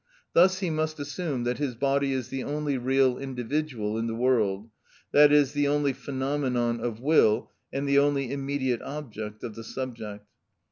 [0.33, 4.71] Thus he must assume that his body is the only real individual in the world,
[5.13, 10.25] i.e., the only phenomenon of will and the only immediate object of the subject.